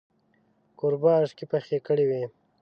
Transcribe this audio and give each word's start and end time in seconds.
کوربه 0.79 1.11
اشکې 1.21 1.45
پخې 1.51 1.77
کړې 1.87 2.05
وې. 2.09 2.23